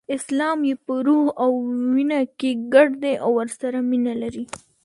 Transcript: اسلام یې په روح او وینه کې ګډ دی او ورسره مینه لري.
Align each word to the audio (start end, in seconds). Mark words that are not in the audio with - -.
اسلام 0.15 0.59
یې 0.69 0.75
په 0.85 0.93
روح 1.07 1.25
او 1.43 1.51
وینه 1.93 2.19
کې 2.39 2.51
ګډ 2.73 2.89
دی 3.03 3.13
او 3.23 3.31
ورسره 3.39 3.79
مینه 3.89 4.13
لري. 4.21 4.43